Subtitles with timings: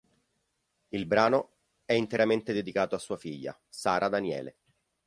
[0.87, 1.51] Il brano
[1.85, 4.57] è interamente dedicato a sua figlia: Sara Daniele.